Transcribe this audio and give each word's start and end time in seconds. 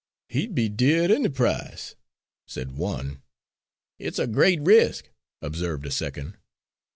"He'd 0.29 0.55
be 0.55 0.67
dear 0.67 1.03
at 1.03 1.11
any 1.11 1.29
price," 1.29 1.93
said 2.47 2.71
one. 2.75 3.21
"It's 3.99 4.17
a 4.17 4.25
great 4.25 4.59
risk," 4.61 5.11
observed 5.43 5.85
a 5.85 5.91
second. 5.91 6.37